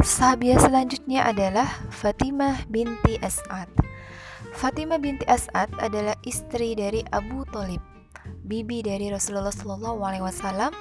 Sahabiah 0.00 0.56
selanjutnya 0.56 1.28
adalah 1.28 1.68
Fatimah 1.92 2.64
binti 2.72 3.20
As'ad. 3.20 3.68
Fatimah 4.56 4.96
binti 4.96 5.28
As'ad 5.28 5.68
adalah 5.76 6.16
istri 6.24 6.72
dari 6.72 7.04
Abu 7.12 7.44
Talib, 7.52 7.84
bibi 8.48 8.80
dari 8.80 9.12
Rasulullah 9.12 9.52
Wasallam. 9.52 10.72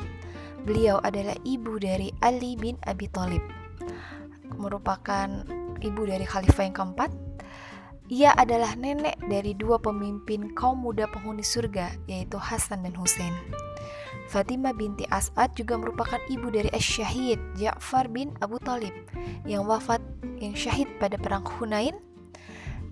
Beliau 0.64 1.04
adalah 1.04 1.36
ibu 1.44 1.76
dari 1.84 2.16
Ali 2.24 2.56
bin 2.56 2.80
Abi 2.88 3.12
Talib, 3.12 3.44
merupakan 4.56 5.28
ibu 5.84 6.02
dari 6.08 6.24
khalifah 6.24 6.64
yang 6.72 6.76
keempat. 6.80 7.12
Ia 8.08 8.32
adalah 8.40 8.72
nenek 8.80 9.20
dari 9.28 9.52
dua 9.52 9.84
pemimpin 9.84 10.56
kaum 10.56 10.80
muda 10.80 11.12
penghuni 11.12 11.44
surga, 11.44 11.92
yaitu 12.08 12.40
Hasan 12.40 12.88
dan 12.88 12.96
Hussein. 12.96 13.36
Fatimah 14.30 14.78
binti 14.78 15.10
As'ad 15.10 15.58
juga 15.58 15.74
merupakan 15.82 16.22
ibu 16.30 16.54
dari 16.54 16.70
Asyahid 16.70 17.42
Ja'far 17.58 18.06
bin 18.14 18.30
Abu 18.46 18.62
Talib 18.62 18.94
yang 19.50 19.66
wafat 19.66 19.98
yang 20.38 20.54
syahid 20.54 20.86
pada 21.02 21.18
perang 21.18 21.42
Hunain 21.42 21.98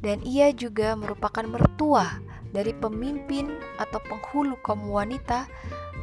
dan 0.01 0.17
ia 0.25 0.49
juga 0.49 0.97
merupakan 0.97 1.45
mertua 1.45 2.17
dari 2.49 2.73
pemimpin 2.73 3.53
atau 3.77 4.01
penghulu 4.09 4.57
kaum 4.65 4.89
wanita 4.89 5.45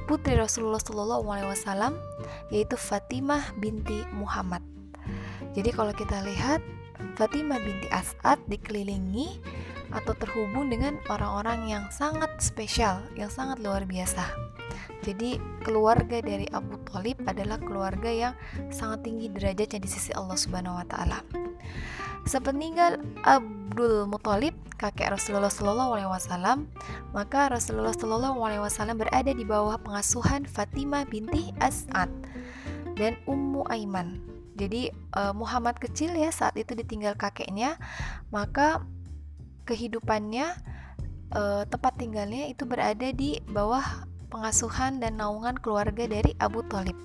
putri 0.06 0.38
Rasulullah 0.38 0.78
Shallallahu 0.78 1.26
Alaihi 1.26 1.50
Wasallam 1.50 1.94
yaitu 2.54 2.78
Fatimah 2.78 3.58
binti 3.58 4.06
Muhammad. 4.14 4.62
Jadi 5.58 5.70
kalau 5.74 5.90
kita 5.90 6.22
lihat 6.22 6.62
Fatimah 7.18 7.58
binti 7.58 7.90
As'ad 7.90 8.38
dikelilingi 8.46 9.42
atau 9.94 10.14
terhubung 10.14 10.70
dengan 10.70 10.98
orang-orang 11.06 11.70
yang 11.70 11.84
sangat 11.90 12.30
spesial, 12.38 13.02
yang 13.14 13.30
sangat 13.30 13.62
luar 13.62 13.86
biasa. 13.86 14.26
Jadi 15.04 15.36
keluarga 15.60 16.20
dari 16.20 16.48
Abu 16.52 16.80
Talib 16.88 17.20
adalah 17.28 17.60
keluarga 17.60 18.08
yang 18.08 18.34
sangat 18.72 19.04
tinggi 19.04 19.28
derajatnya 19.32 19.80
di 19.84 19.88
sisi 19.90 20.10
Allah 20.16 20.36
Subhanahu 20.36 20.80
wa 20.80 20.86
taala. 20.88 21.20
Sepeninggal 22.24 23.04
Abdul 23.20 24.08
Muthalib, 24.08 24.56
kakek 24.80 25.12
Rasulullah 25.12 25.52
Shallallahu 25.52 25.92
alaihi 25.92 26.08
wasallam, 26.08 26.72
maka 27.12 27.52
Rasulullah 27.52 27.92
Shallallahu 27.92 28.40
alaihi 28.40 28.64
wasallam 28.64 28.96
berada 28.96 29.28
di 29.28 29.44
bawah 29.44 29.76
pengasuhan 29.76 30.48
Fatimah 30.48 31.04
binti 31.04 31.52
As'ad 31.60 32.08
dan 32.96 33.20
Ummu 33.28 33.68
Aiman. 33.68 34.24
Jadi 34.56 34.88
uh, 35.18 35.36
Muhammad 35.36 35.76
kecil 35.76 36.16
ya 36.16 36.32
saat 36.32 36.56
itu 36.56 36.72
ditinggal 36.72 37.12
kakeknya, 37.18 37.76
maka 38.32 38.80
kehidupannya 39.68 40.48
uh, 41.34 41.68
tempat 41.68 41.92
tinggalnya 42.00 42.48
itu 42.48 42.64
berada 42.64 43.10
di 43.12 43.42
bawah 43.50 43.82
pengasuhan 44.34 44.98
dan 44.98 45.22
naungan 45.22 45.54
keluarga 45.54 46.10
dari 46.10 46.34
Abu 46.42 46.66
Talib. 46.66 46.98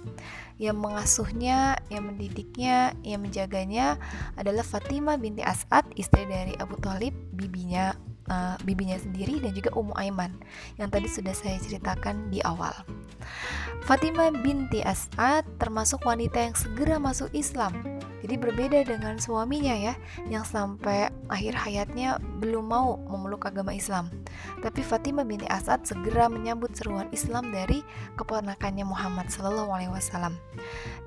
Yang 0.57 0.77
mengasuhnya, 0.81 1.77
yang 1.93 2.09
mendidiknya, 2.09 2.97
yang 3.05 3.21
menjaganya 3.21 4.01
adalah 4.33 4.65
Fatimah 4.65 5.21
binti 5.21 5.45
As'ad, 5.45 5.85
istri 5.93 6.25
dari 6.25 6.57
Abu 6.57 6.73
Talib, 6.81 7.13
bibinya 7.37 7.93
uh, 8.29 8.55
bibinya 8.63 8.95
sendiri 8.95 9.41
dan 9.43 9.51
juga 9.57 9.73
Ummu 9.75 9.93
Aiman 9.97 10.31
yang 10.77 10.87
tadi 10.87 11.09
sudah 11.09 11.35
saya 11.35 11.59
ceritakan 11.59 12.31
di 12.31 12.39
awal. 12.45 12.73
Fatimah 13.83 14.31
binti 14.45 14.85
As'ad 14.85 15.43
termasuk 15.57 16.05
wanita 16.05 16.37
yang 16.39 16.55
segera 16.55 17.01
masuk 17.01 17.27
Islam 17.33 17.99
jadi 18.29 18.35
berbeda 18.35 18.83
dengan 18.83 19.15
suaminya 19.15 19.73
ya, 19.73 19.93
yang 20.27 20.43
sampai 20.43 21.07
akhir 21.31 21.55
hayatnya 21.55 22.19
belum 22.43 22.67
mau 22.67 22.99
memeluk 23.07 23.47
agama 23.47 23.71
Islam. 23.71 24.11
Tapi 24.59 24.83
Fatimah 24.83 25.23
binti 25.23 25.47
Asad 25.47 25.87
segera 25.87 26.27
menyambut 26.27 26.75
seruan 26.75 27.07
Islam 27.15 27.49
dari 27.55 27.79
keponakannya 28.19 28.83
Muhammad 28.83 29.31
Sallallahu 29.31 29.71
Alaihi 29.71 29.89
Wasallam 29.89 30.35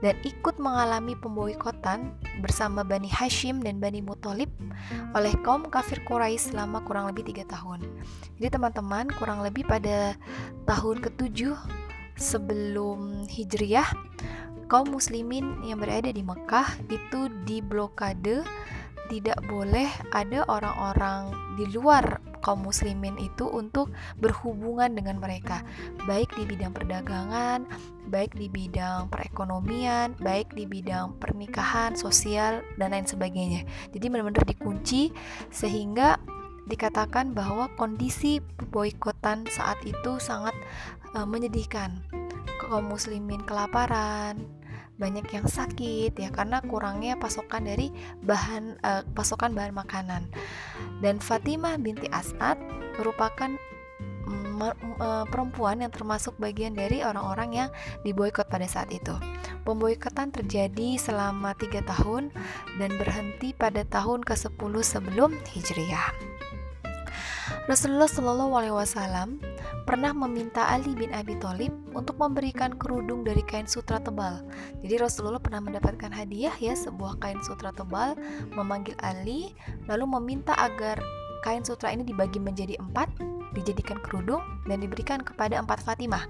dan 0.01 0.17
ikut 0.25 0.57
mengalami 0.57 1.13
pemboikotan 1.15 2.17
bersama 2.43 2.83
Bani 2.83 3.07
Hashim 3.07 3.63
dan 3.63 3.79
Bani 3.79 4.03
Muthalib 4.03 4.51
oleh 5.15 5.31
kaum 5.47 5.71
kafir 5.71 6.03
Quraisy 6.03 6.53
selama 6.53 6.83
kurang 6.83 7.07
lebih 7.07 7.31
tiga 7.31 7.47
tahun. 7.47 7.87
Jadi 8.43 8.59
teman-teman 8.59 9.07
kurang 9.15 9.47
lebih 9.47 9.63
pada 9.63 10.19
tahun 10.67 10.99
ketujuh 10.99 11.55
sebelum 12.19 13.25
Hijriyah 13.31 13.87
kaum 14.67 14.91
muslimin 14.91 15.63
yang 15.63 15.79
berada 15.79 16.09
di 16.09 16.25
Mekah 16.25 16.81
itu 16.91 17.31
diblokade 17.47 18.41
tidak 19.13 19.39
boleh 19.45 19.93
ada 20.17 20.49
orang-orang 20.49 21.29
di 21.61 21.69
luar 21.69 22.32
kaum 22.43 22.67
muslimin 22.67 23.17
itu 23.23 23.47
untuk 23.49 23.95
berhubungan 24.19 24.93
dengan 24.93 25.23
mereka. 25.23 25.63
Baik 26.05 26.35
di 26.37 26.45
bidang 26.45 26.75
perdagangan 26.75 27.65
baik 28.03 28.35
di 28.35 28.51
bidang 28.51 29.07
perekonomian 29.09 30.19
baik 30.19 30.51
di 30.59 30.67
bidang 30.67 31.17
pernikahan 31.23 31.95
sosial 31.95 32.61
dan 32.77 32.93
lain 32.93 33.07
sebagainya. 33.07 33.63
Jadi 33.95 34.11
benar-benar 34.11 34.43
dikunci 34.43 35.15
sehingga 35.55 36.19
dikatakan 36.67 37.35
bahwa 37.35 37.71
kondisi 37.75 38.39
boikotan 38.71 39.47
saat 39.51 39.79
itu 39.83 40.19
sangat 40.23 40.55
uh, 41.15 41.27
menyedihkan. 41.27 42.03
Kaum 42.63 42.91
muslimin 42.91 43.43
kelaparan 43.43 44.62
banyak 45.01 45.27
yang 45.33 45.47
sakit 45.49 46.13
ya 46.15 46.29
karena 46.29 46.61
kurangnya 46.65 47.17
pasokan 47.17 47.65
dari 47.67 47.93
bahan 48.23 48.79
uh, 48.85 49.03
pasokan 49.17 49.57
bahan 49.57 49.73
makanan. 49.73 50.29
Dan 51.01 51.19
Fatimah 51.19 51.81
binti 51.81 52.07
As'ad 52.13 52.61
merupakan 53.01 53.57
perempuan 55.27 55.83
yang 55.83 55.91
termasuk 55.91 56.39
bagian 56.39 56.79
dari 56.79 57.03
orang-orang 57.03 57.67
yang 57.67 57.71
diboykot 58.07 58.47
pada 58.47 58.69
saat 58.71 58.95
itu. 58.95 59.11
Pemboikotan 59.67 60.31
terjadi 60.31 60.99
selama 60.99 61.55
tiga 61.59 61.83
tahun 61.83 62.31
dan 62.79 62.91
berhenti 62.99 63.55
pada 63.55 63.83
tahun 63.87 64.23
ke-10 64.23 64.73
sebelum 64.83 65.31
Hijriyah. 65.51 66.32
Rasulullah 67.71 68.11
Shallallahu 68.11 68.59
Alaihi 68.59 68.75
Wasallam 68.75 69.39
pernah 69.87 70.11
meminta 70.11 70.67
Ali 70.67 70.99
bin 70.99 71.15
Abi 71.15 71.39
Thalib 71.39 71.71
untuk 71.95 72.19
memberikan 72.19 72.75
kerudung 72.75 73.23
dari 73.23 73.39
kain 73.47 73.71
sutra 73.71 74.03
tebal. 74.03 74.43
Jadi 74.83 74.99
Rasulullah 74.99 75.39
pernah 75.39 75.63
mendapatkan 75.63 76.11
hadiah 76.11 76.51
ya 76.59 76.75
sebuah 76.75 77.23
kain 77.23 77.39
sutra 77.47 77.71
tebal, 77.71 78.19
memanggil 78.59 78.99
Ali 78.99 79.55
lalu 79.87 80.11
meminta 80.11 80.59
agar 80.59 80.99
kain 81.43 81.67
sutra 81.67 81.91
ini 81.91 82.07
dibagi 82.07 82.39
menjadi 82.39 82.79
empat 82.79 83.11
dijadikan 83.53 84.01
kerudung 84.01 84.41
dan 84.65 84.81
diberikan 84.81 85.21
kepada 85.21 85.61
empat 85.61 85.85
Fatimah. 85.85 86.25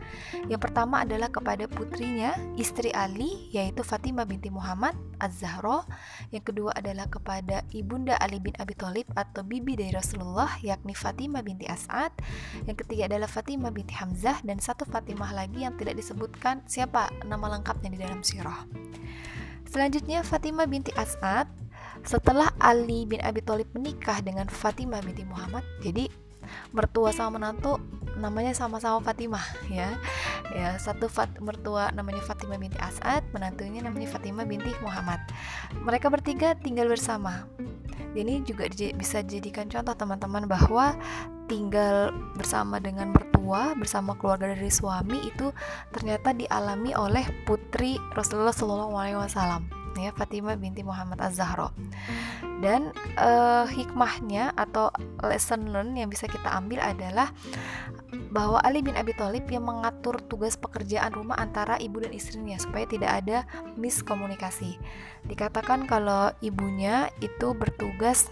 Yang 0.50 0.69
pertama 0.69 1.06
adalah 1.06 1.31
kepada 1.31 1.71
putrinya, 1.71 2.34
istri 2.59 2.91
Ali, 2.93 3.49
yaitu 3.55 3.87
Fatimah 3.87 4.27
binti 4.27 4.50
Muhammad 4.50 4.99
Az-Zahra. 5.23 5.87
Yang 6.34 6.53
kedua 6.53 6.75
adalah 6.75 7.06
kepada 7.06 7.62
ibunda 7.71 8.19
Ali 8.19 8.43
bin 8.43 8.53
Abi 8.59 8.75
Thalib 8.75 9.06
atau 9.15 9.47
bibi 9.47 9.78
dari 9.78 9.95
Rasulullah, 9.95 10.59
yakni 10.61 10.93
Fatimah 10.93 11.41
binti 11.47 11.65
As'ad. 11.71 12.12
Yang 12.67 12.84
ketiga 12.84 13.06
adalah 13.09 13.31
Fatimah 13.31 13.71
binti 13.71 13.94
Hamzah 13.94 14.43
dan 14.43 14.59
satu 14.59 14.84
Fatimah 14.84 15.31
lagi 15.33 15.62
yang 15.62 15.79
tidak 15.79 15.97
disebutkan 15.97 16.67
siapa 16.67 17.09
nama 17.25 17.59
lengkapnya 17.59 17.94
di 17.94 17.99
dalam 18.03 18.21
sirah. 18.27 18.67
Selanjutnya 19.73 20.21
Fatimah 20.21 20.69
binti 20.69 20.93
As'ad 20.93 21.49
setelah 22.02 22.50
Ali 22.58 23.06
bin 23.06 23.22
Abi 23.22 23.42
Thalib 23.42 23.70
menikah 23.74 24.18
dengan 24.22 24.50
Fatimah 24.50 25.02
binti 25.02 25.22
Muhammad, 25.22 25.62
jadi 25.82 26.10
mertua 26.74 27.14
sama 27.14 27.38
menantu 27.38 27.78
namanya 28.18 28.52
sama-sama 28.52 29.00
Fatimah 29.00 29.44
ya. 29.72 29.88
Ya 30.52 30.76
satu 30.76 31.08
fat, 31.08 31.32
mertua 31.40 31.94
namanya 31.96 32.20
Fatimah 32.20 32.60
binti 32.60 32.76
As'ad 32.76 33.24
menantunya 33.32 33.80
namanya 33.80 34.10
Fatimah 34.10 34.44
binti 34.44 34.74
Muhammad. 34.84 35.22
Mereka 35.80 36.12
bertiga 36.12 36.52
tinggal 36.58 36.90
bersama. 36.90 37.48
Ini 38.12 38.44
juga 38.44 38.69
bisa 38.69 39.24
dijadikan 39.24 39.72
contoh 39.72 39.96
teman-teman 39.96 40.44
bahwa 40.44 40.92
tinggal 41.48 42.12
bersama 42.36 42.76
dengan 42.76 43.08
mertua 43.12 43.72
bersama 43.72 44.12
keluarga 44.16 44.52
dari 44.52 44.69
suami 44.69 45.32
itu 45.32 45.48
ternyata 45.93 46.37
dialami 46.37 46.93
oleh 46.93 47.25
putri 47.48 47.96
Rasulullah 48.12 48.52
Shallallahu 48.52 48.94
Alaihi 48.96 49.19
Wasallam 49.20 49.81
ya 49.99 50.11
Fatimah 50.15 50.56
binti 50.56 50.81
Muhammad 50.87 51.21
Az-Zahra. 51.21 51.71
Dan 52.62 52.94
uh, 53.19 53.67
hikmahnya 53.67 54.55
atau 54.55 54.94
lesson 55.27 55.75
learn 55.75 55.99
yang 55.99 56.06
bisa 56.09 56.31
kita 56.31 56.47
ambil 56.53 56.79
adalah 56.79 57.35
bahwa 58.33 58.61
Ali 58.65 58.81
bin 58.85 58.97
Abi 58.97 59.12
Thalib 59.17 59.49
yang 59.49 59.65
mengatur 59.69 60.21
tugas 60.29 60.56
pekerjaan 60.56 61.12
rumah 61.12 61.37
antara 61.41 61.77
ibu 61.81 62.00
dan 62.00 62.12
istrinya 62.12 62.56
supaya 62.61 62.85
tidak 62.89 63.25
ada 63.25 63.39
miskomunikasi. 63.77 64.77
Dikatakan 65.29 65.89
kalau 65.89 66.33
ibunya 66.44 67.09
itu 67.21 67.53
bertugas 67.56 68.29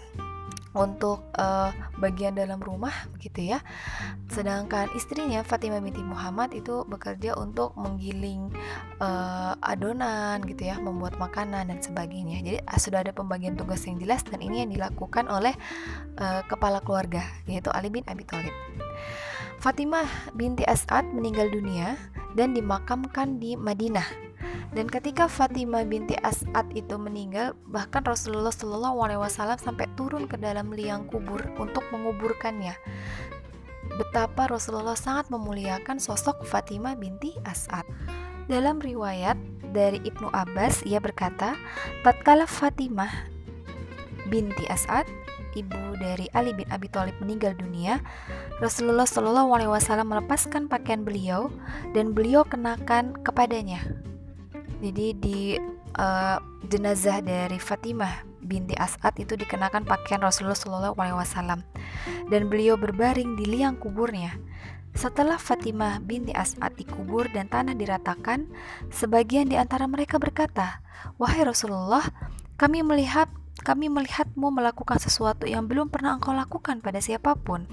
untuk 0.71 1.27
uh, 1.35 1.71
bagian 1.99 2.35
dalam 2.35 2.63
rumah 2.63 2.93
gitu 3.19 3.43
ya. 3.55 3.59
Sedangkan 4.31 4.87
istrinya 4.95 5.43
Fatimah 5.43 5.83
binti 5.83 5.99
Muhammad 5.99 6.55
itu 6.55 6.87
bekerja 6.87 7.35
untuk 7.35 7.75
menggiling 7.75 8.51
uh, 9.03 9.53
adonan 9.59 10.39
gitu 10.47 10.71
ya, 10.71 10.79
membuat 10.79 11.19
makanan 11.19 11.67
dan 11.67 11.79
sebagainya. 11.83 12.39
Jadi 12.39 12.57
uh, 12.63 12.79
sudah 12.79 13.03
ada 13.03 13.11
pembagian 13.11 13.59
tugas 13.59 13.83
yang 13.83 13.99
jelas 13.99 14.23
dan 14.23 14.39
ini 14.39 14.63
yang 14.63 14.71
dilakukan 14.71 15.27
oleh 15.27 15.51
uh, 16.19 16.41
kepala 16.47 16.79
keluarga 16.79 17.23
yaitu 17.45 17.67
Ali 17.75 17.91
bin 17.91 18.07
Abi 18.07 18.23
Thalib. 18.23 18.55
Fatimah 19.61 20.09
binti 20.33 20.65
As'ad 20.65 21.05
meninggal 21.13 21.53
dunia 21.53 21.93
dan 22.33 22.57
dimakamkan 22.57 23.37
di 23.37 23.53
Madinah 23.53 24.30
Dan 24.71 24.87
ketika 24.87 25.27
Fatimah 25.27 25.83
binti 25.83 26.15
As'ad 26.23 26.71
itu 26.71 26.95
meninggal, 26.95 27.59
bahkan 27.67 28.07
Rasulullah 28.07 28.55
Shallallahu 28.55 29.03
Alaihi 29.03 29.19
Wasallam 29.19 29.59
sampai 29.59 29.91
turun 29.99 30.31
ke 30.31 30.39
dalam 30.39 30.71
liang 30.71 31.11
kubur 31.11 31.43
untuk 31.59 31.83
menguburkannya. 31.91 32.71
Betapa 33.99 34.47
Rasulullah 34.47 34.95
sangat 34.95 35.27
memuliakan 35.27 35.99
sosok 35.99 36.47
Fatimah 36.47 36.95
binti 36.95 37.35
As'ad. 37.43 37.83
Dalam 38.47 38.79
riwayat 38.79 39.35
dari 39.75 39.99
Ibnu 40.07 40.31
Abbas, 40.31 40.87
ia 40.87 41.03
berkata, 41.03 41.59
tatkala 42.07 42.47
Fatimah 42.47 43.27
binti 44.31 44.63
As'ad 44.71 45.03
ibu 45.51 45.99
dari 45.99 46.31
Ali 46.31 46.55
bin 46.55 46.63
Abi 46.71 46.87
Thalib 46.87 47.19
meninggal 47.19 47.59
dunia, 47.59 47.99
Rasulullah 48.63 49.03
Shallallahu 49.03 49.51
Alaihi 49.51 49.71
Wasallam 49.71 50.15
melepaskan 50.15 50.71
pakaian 50.71 51.03
beliau 51.03 51.51
dan 51.91 52.15
beliau 52.15 52.47
kenakan 52.47 53.19
kepadanya 53.19 53.83
jadi 54.81 55.07
di 55.13 55.39
uh, 55.95 56.37
jenazah 56.65 57.21
dari 57.21 57.61
Fatimah 57.61 58.25
binti 58.41 58.73
As'ad 58.73 59.13
itu 59.21 59.37
dikenakan 59.37 59.85
pakaian 59.85 60.19
Rasulullah 60.19 60.57
Shallallahu 60.57 60.97
Alaihi 60.97 61.17
Wasallam 61.21 61.59
dan 62.33 62.49
beliau 62.49 62.75
berbaring 62.75 63.37
di 63.37 63.45
liang 63.45 63.77
kuburnya. 63.77 64.33
Setelah 64.91 65.39
Fatimah 65.39 66.03
binti 66.03 66.35
As'ad 66.35 66.75
dikubur 66.75 67.31
dan 67.31 67.47
tanah 67.47 67.77
diratakan, 67.77 68.51
sebagian 68.91 69.47
di 69.47 69.55
antara 69.55 69.87
mereka 69.87 70.19
berkata, 70.19 70.83
"Wahai 71.15 71.47
Rasulullah, 71.47 72.03
kami 72.59 72.83
melihat 72.83 73.31
kami 73.61 73.93
melihatmu 73.93 74.49
melakukan 74.49 74.97
sesuatu 74.97 75.45
yang 75.45 75.69
belum 75.69 75.93
pernah 75.93 76.17
engkau 76.17 76.33
lakukan 76.35 76.83
pada 76.83 76.99
siapa 76.99 77.37
pun." 77.39 77.69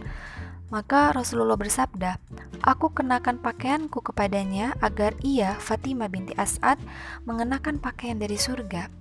Maka 0.69 1.17
Rasulullah 1.17 1.57
bersabda, 1.57 2.21
Aku 2.61 2.93
kenakan 2.93 3.41
pakaianku 3.41 4.05
kepadanya 4.05 4.77
agar 4.85 5.17
ia, 5.25 5.57
Fatimah 5.57 6.13
binti 6.13 6.37
As'ad, 6.37 6.77
mengenakan 7.25 7.81
pakaian 7.81 8.21
dari 8.21 8.37
surga. 8.37 8.93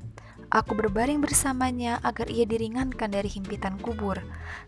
Aku 0.48 0.80
berbaring 0.80 1.20
bersamanya 1.20 2.00
agar 2.08 2.32
ia 2.32 2.48
diringankan 2.48 3.12
dari 3.12 3.28
himpitan 3.28 3.76
kubur, 3.84 4.16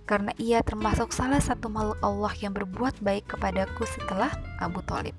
karena 0.03 0.35
ia 0.35 0.59
termasuk 0.59 1.15
salah 1.15 1.39
satu 1.39 1.71
makhluk 1.71 1.95
Allah 2.03 2.35
yang 2.43 2.51
berbuat 2.51 2.99
baik 2.99 3.31
kepadaku 3.31 3.87
setelah 3.87 4.27
Abu 4.59 4.83
Talib. 4.83 5.15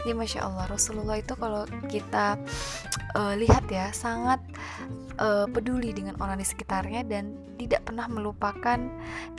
Jadi 0.00 0.16
masya 0.16 0.48
Allah 0.48 0.64
Rasulullah 0.64 1.20
itu 1.20 1.36
kalau 1.36 1.68
kita 1.92 2.40
uh, 3.14 3.36
lihat 3.36 3.68
ya 3.68 3.92
sangat 3.92 4.40
uh, 5.18 5.48
peduli 5.50 5.92
dengan 5.92 6.16
orang 6.22 6.40
di 6.40 6.46
sekitarnya 6.46 7.04
dan 7.04 7.36
tidak 7.58 7.84
pernah 7.88 8.06
melupakan 8.08 8.78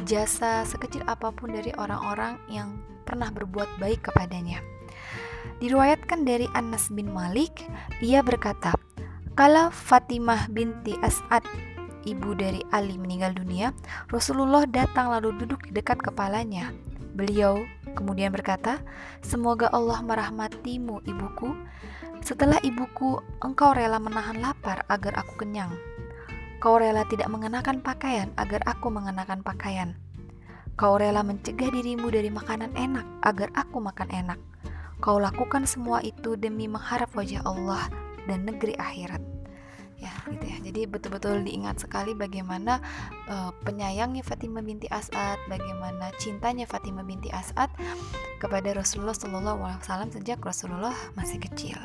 jasa 0.05 0.67
sekecil 0.67 1.01
apa 1.09 1.33
pun 1.33 1.53
dari 1.53 1.73
orang-orang 1.79 2.37
yang 2.51 2.77
pernah 3.07 3.31
berbuat 3.31 3.81
baik 3.81 4.09
kepadanya. 4.11 4.61
Diriwayatkan 5.59 6.27
dari 6.27 6.47
Anas 6.55 6.91
bin 6.91 7.11
Malik, 7.11 7.63
ia 8.03 8.19
berkata, 8.23 8.75
"Kala 9.35 9.71
Fatimah 9.71 10.47
binti 10.51 10.95
As'ad 11.03 11.43
ibu 12.03 12.35
dari 12.35 12.59
Ali 12.71 12.99
meninggal 12.99 13.35
dunia, 13.35 13.71
Rasulullah 14.11 14.67
datang 14.67 15.11
lalu 15.11 15.35
duduk 15.43 15.67
di 15.67 15.71
dekat 15.75 16.03
kepalanya. 16.03 16.71
Beliau 17.13 17.63
kemudian 17.95 18.33
berkata, 18.33 18.81
"Semoga 19.23 19.71
Allah 19.71 20.01
merahmatimu, 20.03 21.03
ibuku. 21.07 21.55
Setelah 22.23 22.55
ibuku, 22.63 23.19
engkau 23.43 23.75
rela 23.75 23.99
menahan 23.99 24.39
lapar 24.39 24.87
agar 24.87 25.19
aku 25.19 25.43
kenyang. 25.43 25.75
Kau 26.63 26.79
rela 26.79 27.03
tidak 27.11 27.27
mengenakan 27.27 27.83
pakaian 27.83 28.31
agar 28.39 28.63
aku 28.63 28.87
mengenakan 28.87 29.43
pakaian. 29.43 29.99
Kau 30.79 30.95
rela 30.95 31.19
mencegah 31.19 31.67
dirimu 31.67 32.07
dari 32.07 32.31
makanan 32.31 32.79
enak 32.79 33.03
agar 33.27 33.51
aku 33.59 33.83
makan 33.83 34.07
enak. 34.07 34.39
Kau 35.03 35.19
lakukan 35.19 35.67
semua 35.67 35.99
itu 35.99 36.39
demi 36.39 36.71
mengharap 36.71 37.11
wajah 37.11 37.43
Allah 37.43 37.91
dan 38.23 38.47
negeri 38.47 38.79
akhirat." 38.79 39.32
Ya 40.03 40.13
gitu 40.27 40.45
ya. 40.45 40.57
Jadi 40.59 40.81
betul-betul 40.85 41.47
diingat 41.47 41.79
sekali 41.79 42.11
bagaimana 42.11 42.83
uh, 43.31 43.55
penyayangnya 43.63 44.21
Fatimah 44.21 44.59
binti 44.59 44.91
As'ad 44.91 45.39
bagaimana 45.47 46.11
cintanya 46.19 46.67
Fatimah 46.67 47.07
binti 47.07 47.31
As'ad 47.31 47.71
kepada 48.43 48.75
Rasulullah 48.75 49.15
Shallallahu 49.15 49.63
Alaihi 49.63 49.79
Wasallam 49.79 50.09
sejak 50.11 50.39
Rasulullah 50.43 50.95
masih 51.15 51.39
kecil 51.39 51.79